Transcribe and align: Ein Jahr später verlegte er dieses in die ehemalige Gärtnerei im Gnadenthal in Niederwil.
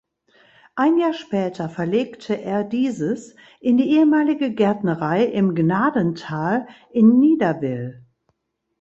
Ein 0.73 0.97
Jahr 0.97 1.13
später 1.13 1.69
verlegte 1.69 2.33
er 2.41 2.63
dieses 2.63 3.35
in 3.59 3.77
die 3.77 3.91
ehemalige 3.91 4.51
Gärtnerei 4.51 5.25
im 5.25 5.53
Gnadenthal 5.53 6.65
in 6.91 7.19
Niederwil. 7.19 8.03